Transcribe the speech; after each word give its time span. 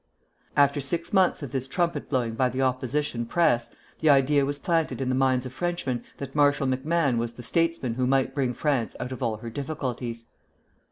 After 0.57 0.81
six 0.81 1.13
months 1.13 1.43
of 1.43 1.51
this 1.51 1.67
trumpet 1.67 2.09
blowing 2.09 2.33
by 2.33 2.49
the 2.49 2.63
opposition 2.63 3.23
Press, 3.27 3.69
the 3.99 4.09
idea 4.09 4.47
was 4.47 4.57
planted 4.57 4.99
in 4.99 5.09
the 5.09 5.13
minds 5.13 5.45
of 5.45 5.53
Frenchmen 5.53 6.03
that 6.17 6.33
Marshal 6.33 6.65
MacMahon 6.65 7.19
was 7.19 7.33
the 7.33 7.43
statesman 7.43 7.93
who 7.93 8.07
might 8.07 8.33
bring 8.33 8.55
France 8.55 8.95
out 8.99 9.11
of 9.11 9.21
all 9.21 9.37
her 9.37 9.51
difficulties. 9.51 10.25